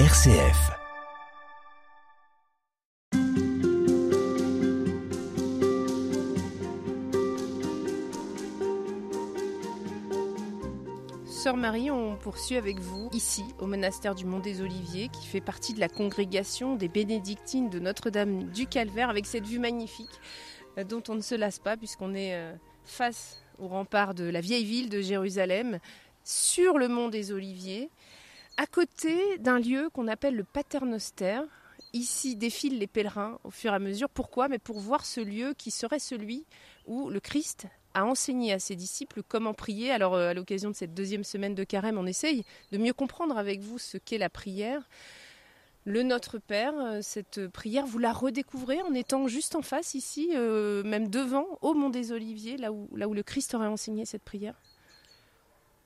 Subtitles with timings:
[0.00, 0.72] RCF.
[11.26, 15.40] Sœur Marie, on poursuit avec vous ici au monastère du Mont des Oliviers qui fait
[15.40, 20.20] partie de la congrégation des bénédictines de Notre-Dame du Calvaire avec cette vue magnifique
[20.76, 22.52] euh, dont on ne se lasse pas puisqu'on est euh,
[22.82, 25.78] face au rempart de la vieille ville de Jérusalem
[26.24, 27.90] sur le Mont des Oliviers
[28.56, 31.40] à côté d'un lieu qu'on appelle le Paternoster.
[31.92, 34.08] Ici défilent les pèlerins au fur et à mesure.
[34.08, 34.48] Pourquoi?
[34.48, 36.44] Mais pour voir ce lieu qui serait celui
[36.86, 39.90] où le Christ a enseigné à ses disciples comment prier.
[39.92, 43.38] Alors, euh, à l'occasion de cette deuxième semaine de carême, on essaye de mieux comprendre
[43.38, 44.88] avec vous ce qu'est la prière.
[45.84, 50.30] Le Notre Père, euh, cette prière, vous la redécouvrez en étant juste en face ici,
[50.34, 54.60] euh, même devant, au Mont des Oliviers, là où, le Christ aurait enseigné cette prière?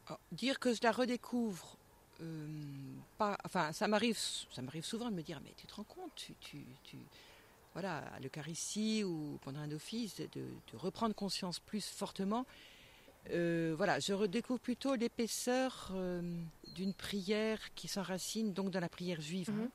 [0.06, 1.77] Alors, dire que je la redécouvre,
[2.20, 2.46] euh,
[3.16, 6.12] pas, enfin, ça m'arrive, ça m'arrive souvent de me dire, mais tu te rends compte,
[6.16, 6.96] tu, tu, tu
[7.74, 12.46] voilà, à l'Eucharistie ou pendant un office, de, de reprendre conscience plus fortement.
[13.30, 16.22] Euh, voilà, je redécouvre plutôt l'épaisseur euh,
[16.74, 19.50] d'une prière qui s'enracine donc dans la prière juive.
[19.50, 19.62] Mhm.
[19.62, 19.70] hein.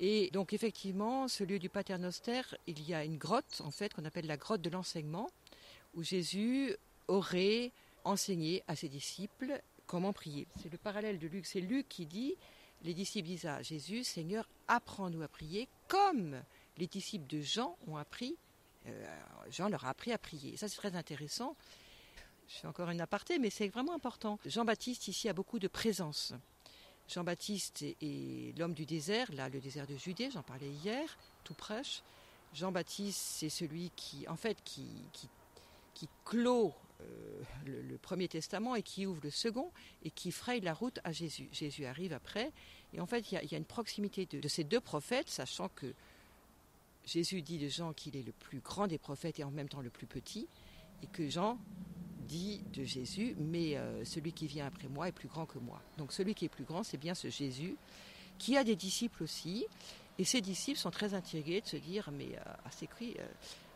[0.00, 4.04] Et donc effectivement, ce lieu du Paternoster, il y a une grotte en fait qu'on
[4.04, 5.30] appelle la grotte de l'enseignement,
[5.94, 6.74] où Jésus
[7.06, 7.70] aurait
[8.02, 9.62] enseigné à ses disciples
[9.94, 10.48] comment prier.
[10.60, 11.46] C'est le parallèle de Luc.
[11.46, 12.34] C'est Luc qui dit,
[12.82, 16.42] les disciples disent à Jésus, Seigneur, apprends-nous à prier comme
[16.78, 18.36] les disciples de Jean ont appris.
[18.88, 19.16] euh,
[19.50, 20.56] Jean leur a appris à prier.
[20.56, 21.54] Ça c'est très intéressant.
[22.48, 24.40] Je fais encore une aparté, mais c'est vraiment important.
[24.44, 26.32] Jean-Baptiste ici a beaucoup de présence.
[27.06, 32.02] Jean-Baptiste est, l'homme du désert, là le désert de Judée, j'en parlais hier, tout proche.
[32.52, 35.28] Jean-Baptiste, c'est celui qui, en fait, qui, qui,
[35.94, 39.70] qui clôt euh, le, Premier Testament et qui ouvre le second
[40.02, 41.48] et qui fraye la route à Jésus.
[41.52, 42.52] Jésus arrive après.
[42.92, 45.94] Et en fait, il y a, une proximité de, ces deux prophètes, sachant que
[47.06, 49.80] Jésus dit de Jean qu'il est le plus grand des prophètes et en même temps
[49.80, 50.46] le plus petit,
[51.02, 51.58] et que Jean
[52.28, 55.80] dit de Jésus, mais euh, celui qui vient après moi est plus grand que moi.
[55.98, 57.76] Donc celui qui est plus grand, c'est bien ce Jésus,
[58.38, 59.66] qui a des disciples aussi,
[60.18, 63.26] et ces disciples sont très intrigués de se dire, mais euh, à ces cris, euh,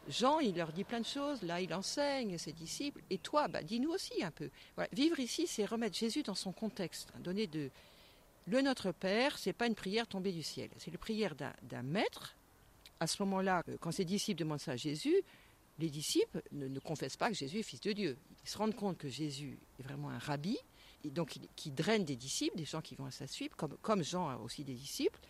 [0.08, 3.62] Jean, il leur dit plein de choses, là il enseigne ses disciples, et toi, bah,
[3.62, 4.50] dis-nous aussi un peu.
[4.92, 7.70] Vivre ici, c'est remettre Jésus dans son contexte, hein, donner de...
[8.46, 12.34] Le Notre Père, c'est pas une prière tombée du ciel, c'est la prière d'un maître.
[12.98, 15.14] À ce moment-là, euh, quand ses disciples demandent ça à Jésus,
[15.78, 18.16] les disciples ne, ne confessent pas que Jésus est fils de Dieu.
[18.44, 20.56] Ils se rendent compte que Jésus est vraiment un rabbi,
[21.04, 24.02] et donc qui draine des disciples, des gens qui vont à sa suite, comme, comme
[24.02, 25.20] Jean a aussi des disciples.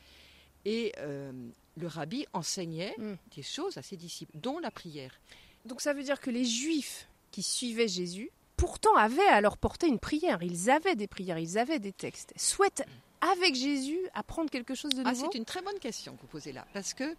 [0.64, 1.32] Et euh,
[1.76, 3.14] le rabbi enseignait Mm.
[3.36, 5.18] des choses à ses disciples, dont la prière.
[5.64, 9.86] Donc ça veut dire que les Juifs qui suivaient Jésus, pourtant avaient à leur portée
[9.86, 10.42] une prière.
[10.42, 12.32] Ils avaient des prières, ils avaient des textes.
[12.36, 12.84] Souhaitent,
[13.20, 16.26] avec Jésus, apprendre quelque chose de Ah, nouveau c'est une très bonne question que vous
[16.28, 17.14] posez là, parce que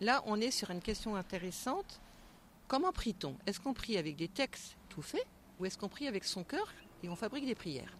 [0.00, 2.00] là, on est sur une question intéressante.
[2.68, 3.36] Comment prie-t-on?
[3.46, 5.26] Est-ce qu'on prie avec des textes tout faits,
[5.60, 7.96] ou est-ce qu'on prie avec son cœur et on fabrique des prières?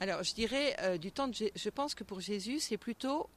[0.00, 3.28] Alors, je dirais, euh, du temps de je pense que pour Jésus, c'est plutôt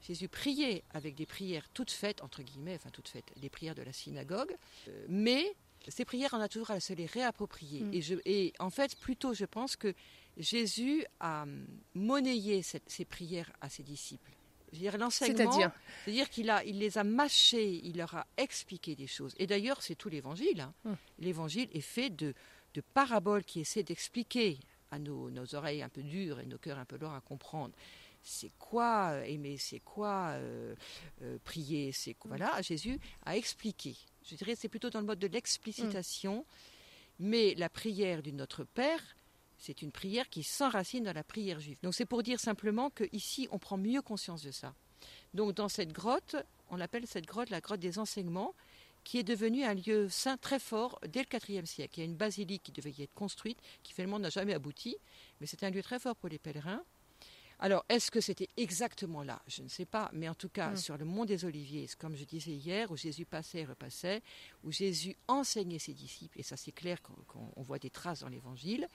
[0.00, 3.82] Jésus priait avec des prières toutes faites, entre guillemets, enfin toutes faites, les prières de
[3.82, 4.54] la synagogue,
[4.88, 5.54] euh, mais
[5.88, 7.82] ces prières, on a toujours à se les réapproprier.
[7.82, 7.94] Mm.
[7.94, 9.94] Et, je, et en fait, plutôt, je pense que
[10.36, 14.30] Jésus a hum, monnayé cette- ces prières à ses disciples.
[14.70, 15.72] Je veux dire, l'enseignement, C'est-à-dire
[16.04, 19.34] c'est-à-dire qu'il a, il les a mâchés, il leur a expliqué des choses.
[19.38, 20.60] Et d'ailleurs, c'est tout l'évangile.
[20.60, 20.74] hein.
[20.84, 20.96] Hum.
[21.20, 22.34] L'évangile est fait de,
[22.74, 24.58] de paraboles qui essaient d'expliquer
[24.90, 27.74] à nos, nos oreilles un peu dures et nos cœurs un peu lourds à comprendre.
[28.22, 30.74] C'est quoi euh, aimer C'est quoi euh,
[31.22, 32.60] euh, prier C'est quoi- voilà.
[32.62, 33.96] Jésus a expliqué.
[34.24, 36.44] Je dirais c'est plutôt dans le mode de l'explicitation,
[37.18, 39.00] mais la prière du Notre Père,
[39.58, 41.78] c'est une prière qui s'enracine dans la prière juive.
[41.82, 44.74] Donc c'est pour dire simplement qu'ici, on prend mieux conscience de ça.
[45.34, 46.36] Donc dans cette grotte,
[46.70, 48.54] on appelle cette grotte la grotte des enseignements,
[49.04, 51.94] qui est devenue un lieu saint très fort dès le IVe siècle.
[51.96, 54.96] Il y a une basilique qui devait y être construite, qui finalement n'a jamais abouti,
[55.40, 56.82] mais c'est un lieu très fort pour les pèlerins.
[57.60, 59.42] Alors, est-ce que c'était exactement là?
[59.48, 60.76] Je ne sais pas, mais en tout cas, Mm.
[60.76, 64.22] sur le mont des Oliviers, comme je disais hier, où Jésus passait et repassait,
[64.62, 68.20] où Jésus enseignait ses disciples, et ça c'est clair quand, quand on voit des traces
[68.20, 68.86] dans l'Évangile,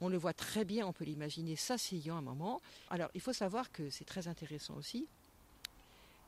[0.00, 2.60] on le voit très bien, on peut l'imaginer s'asseyant un moment.
[2.90, 5.08] Alors, il faut savoir que c'est très intéressant aussi.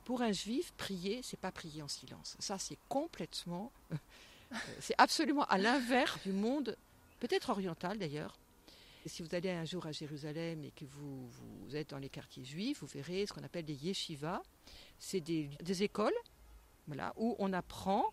[0.04, 2.34] Pour un juif, prier, c'est pas prier en silence.
[2.38, 6.76] Ça, c'est complètement, euh, c'est absolument à l'inverse du monde,
[7.20, 8.34] peut-être oriental d'ailleurs.
[9.06, 12.44] Si vous allez un jour à Jérusalem et que vous, vous êtes dans les quartiers
[12.44, 14.42] juifs, vous verrez ce qu'on appelle des yeshivas.
[14.98, 16.14] C'est des, des écoles
[16.86, 18.04] voilà, où on apprend.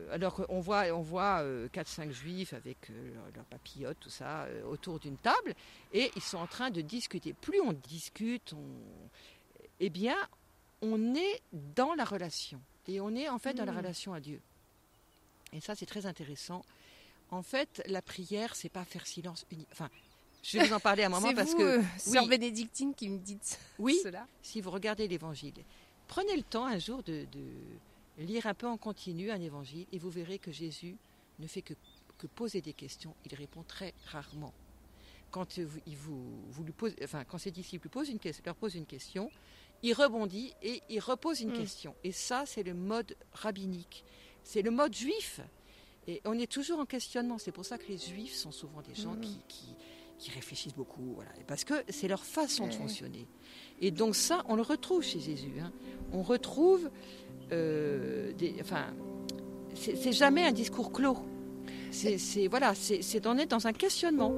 [0.00, 4.10] euh, Alors on voit, on voit euh, 4-5 juifs avec euh, leurs leur papillotes, tout
[4.10, 5.54] ça, euh, autour d'une table,
[5.92, 7.32] et ils sont en train de discuter.
[7.32, 8.64] Plus on discute, on...
[9.80, 10.16] eh bien,
[10.82, 12.60] on est dans la relation.
[12.86, 13.76] Et on est en fait dans la Mm.
[13.78, 14.40] relation à Dieu.
[15.52, 16.62] Et ça, c'est très intéressant.
[17.30, 19.90] En fait, la prière, c'est pas faire silence uni- Enfin,
[20.52, 22.28] je vais vous en parler un moment parce vous, que euh, sœur oui.
[22.30, 24.26] bénédictine, qui me dites oui, cela.
[24.42, 25.54] si vous regardez l'évangile,
[26.06, 29.98] prenez le temps un jour de, de lire un peu en continu un évangile et
[29.98, 30.96] vous verrez que Jésus
[31.38, 31.74] ne fait que,
[32.18, 33.14] que poser des questions.
[33.30, 34.52] Il répond très rarement.
[35.30, 38.86] Quand, il vous, vous lui pose- enfin, quand ses disciples posent une, leur posent une
[38.86, 39.30] question,
[39.82, 41.58] il rebondit et il repose une Mm.
[41.58, 41.94] question.
[42.02, 44.04] Et ça, c'est le mode rabbinique.
[44.42, 45.40] C'est le mode juif.
[46.06, 47.36] Et on est toujours en questionnement.
[47.38, 49.20] C'est pour ça que les juifs sont souvent des gens Mm.
[49.20, 49.74] qui, qui-
[50.18, 51.12] qui réfléchissent beaucoup.
[51.14, 51.30] Voilà.
[51.46, 53.26] Parce que c'est leur façon de fonctionner.
[53.80, 55.52] Et donc ça, on le retrouve chez Jésus.
[55.62, 55.72] hein.
[56.12, 56.90] On retrouve,
[57.52, 58.86] euh, des, enfin,
[59.74, 61.18] c'est jamais un discours clos.
[61.90, 64.32] C'est voilà, c'est d'en être dans un questionnement.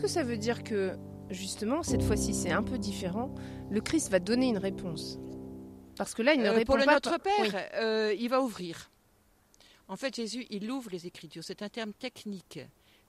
[0.00, 0.96] Est-ce que ça veut dire que,
[1.28, 3.34] justement, cette fois-ci, c'est un peu différent
[3.70, 5.18] Le Christ va donner une réponse?
[5.94, 6.94] Parce que là, il ne Euh, répond pour le pas.
[6.94, 7.50] Notre Père, Oui.
[7.74, 8.90] euh, il va ouvrir.
[9.88, 11.44] En fait, Jésus, il ouvre les Écritures.
[11.44, 12.60] C'est un terme technique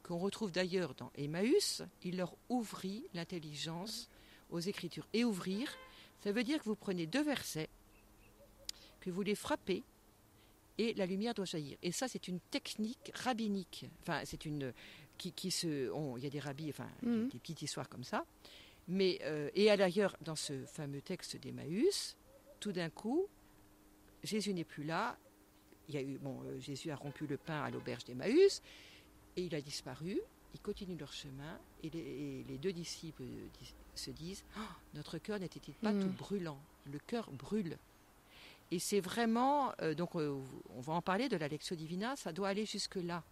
[0.04, 1.82] qu'on retrouve d'ailleurs dans Emmaüs.
[2.04, 4.10] Il leur ouvrit l'intelligence
[4.50, 5.08] aux Écritures.
[5.14, 5.74] Et ouvrir,
[6.22, 7.70] ça veut dire que vous prenez deux versets,
[9.00, 9.82] que vous les frappez,
[10.78, 11.78] et la lumière doit jaillir.
[11.84, 13.86] Et ça, c'est une technique rabbinique.
[14.02, 14.74] Enfin, c'est une
[15.22, 15.92] qui, qui se.
[15.92, 17.30] on- Il y a des rabbis, enfin, Mhm.
[17.30, 18.26] des petites histoires comme ça.
[18.88, 22.18] Mais euh, et à d'ailleurs, dans ce fameux texte d'Emmaüs,
[22.60, 23.28] tout d'un coup,
[24.24, 25.18] Jésus n'est plus là.
[25.88, 28.62] Il y a eu, bon, euh, Jésus a rompu le pain à l'auberge d'Emmaüs
[29.36, 30.20] et il a disparu.
[30.54, 33.48] Ils continuent leur chemin et les, et les deux disciples euh,
[33.96, 34.62] se disent Oh,
[34.96, 36.60] Notre cœur n'était-il pas tout brûlant?
[36.86, 37.78] Le cœur brûle.
[38.72, 40.40] Et c'est vraiment, euh, donc euh,
[40.76, 43.24] on va en parler de la Lectio Divina, ça doit aller jusque-là.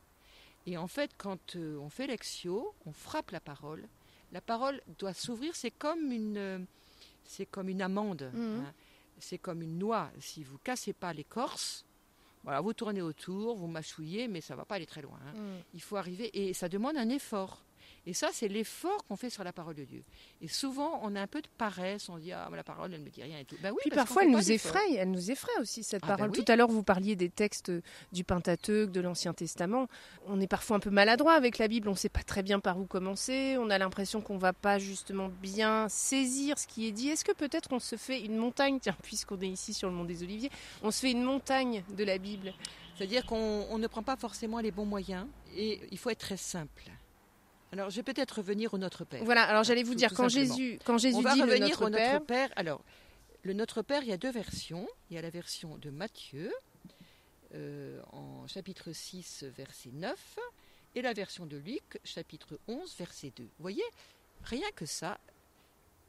[0.66, 3.88] Et en fait, quand euh, on fait Lectio, on frappe la parole.
[4.32, 6.60] La parole doit s'ouvrir, c'est comme une, euh,
[7.24, 8.30] c'est comme une amande.
[8.34, 8.64] Mhm.
[8.66, 8.74] hein.
[9.22, 10.10] C'est comme une noix.
[10.20, 11.84] Si vous cassez pas l'écorce,
[12.44, 15.20] voilà, vous tournez autour, vous mâchouillez, mais ça va pas aller très loin.
[15.28, 15.34] hein.
[15.34, 15.62] Mm.
[15.74, 17.62] Il faut arriver, et ça demande un effort.
[18.06, 20.04] Et ça, c'est l'effort qu'on fait sur la parole de Dieu.
[20.42, 23.02] Et souvent, on a un peu de paresse, on dit, ah, mais la parole, elle
[23.02, 23.56] ne me dit rien et tout.
[23.62, 26.16] Ben oui, Puis parce parfois, elle nous effraie, elle nous effraie aussi cette Ah ben
[26.18, 26.32] parole.
[26.32, 26.44] oui.
[26.44, 27.72] Tout à l'heure, vous parliez des textes
[28.12, 29.88] du Pentateuque, de l'Ancien Testament.
[30.26, 32.60] On est parfois un peu maladroit avec la Bible, on ne sait pas très bien
[32.60, 36.92] par où commencer, on a l'impression qu'on va pas justement bien saisir ce qui est
[36.92, 37.10] dit.
[37.10, 40.06] Est-ce que peut-être on se fait une montagne, tiens, puisqu'on est ici sur le mont
[40.06, 40.50] des Oliviers,
[40.84, 42.54] on se fait une montagne de la Bible?
[42.98, 45.26] C'est-à-dire qu'on on ne prend pas forcément les bons moyens,
[45.56, 46.84] et il faut être très simple.
[47.72, 49.24] Alors, je vais peut-être revenir au Notre Père.
[49.24, 50.56] Voilà, alors j'allais vous Tout- dire, tout quand simplement.
[50.56, 52.50] Jésus, quand Jésus On va dit le revenir Notre au Père, Notre Père.
[52.56, 52.82] Alors,
[53.44, 54.88] le Notre Père, il y a deux versions.
[55.10, 56.52] Il y a la version de Matthieu,
[57.56, 60.40] euh, en chapitre 6, verset 9,
[60.96, 63.44] et la version de Luc, chapitre 11, verset 2.
[63.44, 63.84] Vous voyez,
[64.44, 65.20] rien que ça,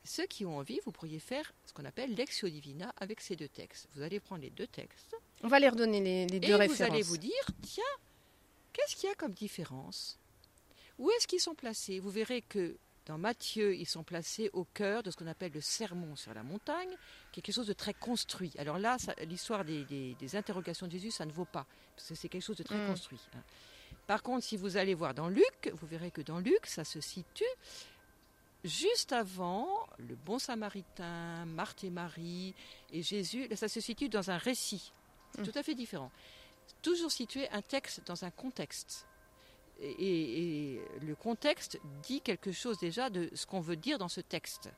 [0.04, 3.48] ceux qui ont envie, vous pourriez faire ce qu'on appelle Lectio Divina avec ces deux
[3.48, 3.86] textes.
[3.94, 6.58] Vous allez prendre les deux textes on va les redonner les, les et deux vous
[6.58, 6.92] références.
[6.92, 7.82] allez vous dire, tiens,
[8.74, 10.18] qu'est-ce qu'il y a comme différence?
[11.00, 11.98] Où est-ce qu'ils sont placés?
[11.98, 12.76] Vous verrez que
[13.06, 16.42] dans Matthieu, ils sont placés au cœur de ce qu'on appelle le sermon sur la
[16.42, 16.94] montagne,
[17.32, 18.52] qui est quelque chose de très construit.
[18.58, 21.66] Alors là, l'histoire des, des- des interrogations de Jésus, ça ne vaut pas,
[21.96, 22.86] parce que c'est quelque chose de très Mm.
[22.88, 23.20] construit.
[23.34, 23.42] hein.
[24.06, 27.00] Par contre, si vous allez voir dans Luc, vous verrez que dans Luc, ça se
[27.00, 27.42] situe
[28.64, 32.54] juste avant le bon samaritain, Marthe et Marie
[32.92, 33.48] et Jésus.
[33.48, 34.92] Là, ça se situe dans un récit.
[35.34, 35.44] C'est Mm.
[35.50, 36.12] tout à fait différent.
[36.82, 39.06] Toujours situer un texte dans un contexte.
[39.80, 44.68] Et, le contexte dit quelque chose déjà de ce qu'on veut dire dans ce texte.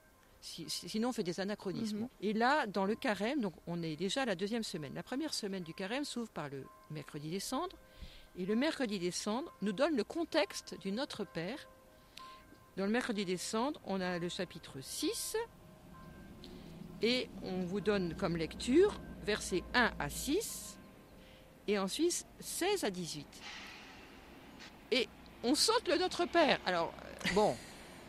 [0.41, 2.01] Si- si- sinon, on fait des anachronismes.
[2.01, 2.09] Mhm.
[2.21, 4.95] Et là, dans le carême, donc on est déjà à la deuxième semaine.
[4.95, 7.77] La première semaine du carême s'ouvre par le mercredi des cendres.
[8.37, 11.69] Et le mercredi des cendres nous donne le contexte du Notre Père.
[12.77, 15.37] Dans le mercredi des cendres, on a le chapitre 6.
[17.03, 20.79] Et on vous donne comme lecture versets 1 à 6
[21.69, 23.27] et ensuite 16 à 18.
[24.93, 25.09] Et
[25.43, 26.61] on saute le Notre Père.
[26.67, 27.57] Alors, euh, bon,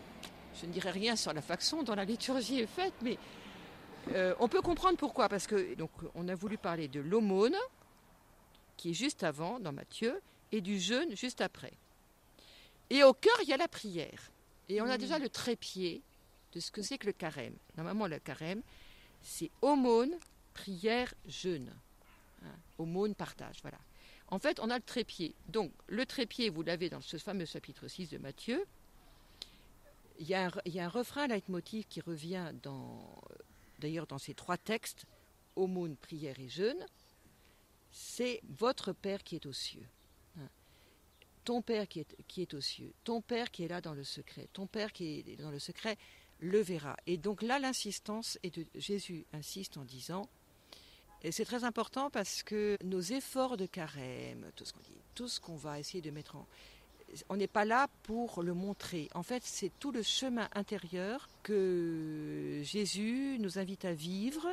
[0.62, 3.18] je ne dirai rien sur la façon dont la liturgie est faite, mais
[4.14, 5.30] euh, on peut comprendre pourquoi.
[5.30, 7.56] Parce que donc, on a voulu parler de l'aumône,
[8.76, 10.22] qui est juste avant dans Matthieu,
[10.52, 11.72] et du jeûne juste après.
[12.90, 14.32] Et au cœur, il y a la prière.
[14.68, 16.02] Et on a déjà le trépied
[16.52, 17.56] de ce que c'est que le carême.
[17.78, 18.62] Normalement, le carême,
[19.22, 20.16] c'est aumône,
[20.54, 21.74] prière, jeûne.
[22.44, 23.78] Hein, aumône, partage, voilà.
[24.34, 25.36] En fait, on a le trépied.
[25.48, 28.66] Donc, le trépied, vous l'avez dans ce fameux chapitre 6 de Matthieu.
[30.18, 32.52] Il y, a un, un refrain leitmotiv qui revient
[33.78, 35.06] d'ailleurs dans ces trois textes,
[35.56, 36.84] aumône, prière et jeûne,
[37.92, 39.88] c'est votre Père qui est aux cieux.
[40.40, 40.50] Hein.
[41.44, 44.04] Ton Père qui est, qui est aux cieux, ton Père qui est là dans le
[44.04, 45.96] secret, ton Père qui est dans le secret
[46.40, 46.98] le verra.
[47.06, 50.28] Et donc là, l'insistance est de Jésus insiste en disant,
[51.24, 55.28] et c'est très important parce que nos efforts de carême, tout ce qu'on dit, tout
[55.28, 56.46] ce qu'on va essayer de mettre en,
[57.30, 59.10] on n'est pas là pour le montrer.
[59.14, 64.48] En fait, c'est tout le chemin intérieur que Jésus nous invite à vivre.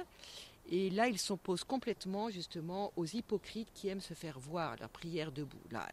[0.71, 5.33] Et là, il s'oppose complètement justement aux hypocrites qui aiment se faire voir leur prière
[5.33, 5.89] debout, là,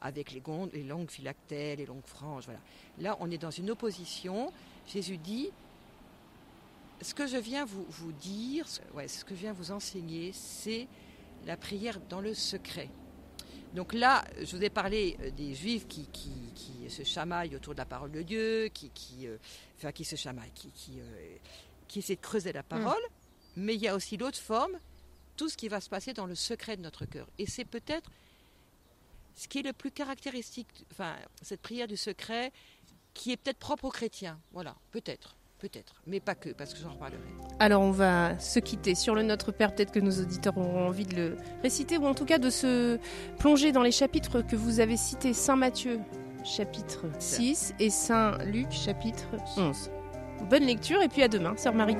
[0.00, 2.44] avec les, gondes, les longues phylactères, les longues franges.
[2.44, 2.60] Voilà.
[2.98, 4.52] Là, on est dans une opposition.
[4.86, 5.50] Jésus dit
[7.00, 10.86] ce que je viens vous, vous dire, ouais, ce que je viens vous enseigner, c'est
[11.46, 12.90] la prière dans le secret.
[13.74, 17.74] Donc là, je vous ai parlé euh, des juifs qui, qui, qui se chamaillent autour
[17.74, 19.38] de la parole de Dieu, qui, qui, euh,
[19.76, 21.36] enfin, qui se chamaillent, qui, qui, euh,
[21.86, 23.02] qui essaient de creuser la parole.
[23.56, 23.62] Mm.
[23.62, 24.76] Mais il y a aussi l'autre forme,
[25.36, 27.28] tout ce qui va se passer dans le secret de notre cœur.
[27.38, 28.10] Et c'est peut-être
[29.36, 32.52] ce qui est le plus caractéristique, enfin, cette prière du secret,
[33.14, 34.40] qui est peut-être propre aux chrétiens.
[34.52, 35.36] Voilà, peut-être.
[35.60, 37.20] Peut-être, mais pas que, parce que j'en reparlerai.
[37.58, 41.04] Alors on va se quitter sur le Notre Père, peut-être que nos auditeurs auront envie
[41.04, 42.98] de le réciter, ou en tout cas de se
[43.38, 46.00] plonger dans les chapitres que vous avez cités, Saint Matthieu,
[46.44, 49.26] chapitre 6, et Saint Luc, chapitre
[49.58, 49.90] 11.
[50.48, 51.96] Bonne lecture, et puis à demain, Sœur Marie.